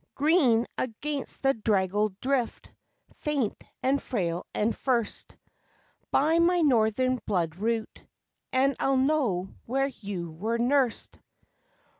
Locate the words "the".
1.43-1.53